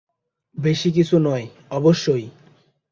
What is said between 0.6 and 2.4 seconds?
বেশি কিছু নয়, অবশ্যই।